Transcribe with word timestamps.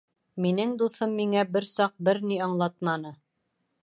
Минең 0.43 0.71
дуҫым 0.81 1.13
миңә 1.19 1.43
бер 1.57 1.67
саҡ 1.73 1.93
бер 2.07 2.21
ни 2.31 2.39
аңлатманы. 2.47 3.13